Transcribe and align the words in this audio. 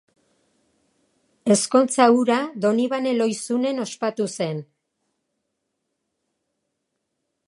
Ezkontza 1.55 2.07
hura 2.15 2.37
Donibane 2.65 3.13
Lohizunen 3.19 3.83
ospatu 3.85 4.27
zen. 4.29 4.63